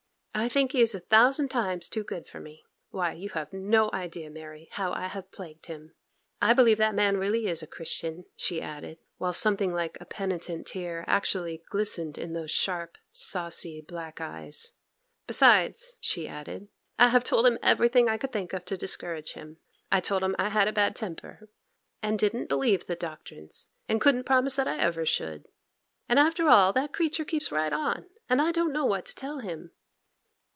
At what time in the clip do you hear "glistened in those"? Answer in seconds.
11.69-12.49